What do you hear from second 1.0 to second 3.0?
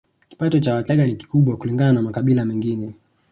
ni kikubwa kulingana na cha makabila mengine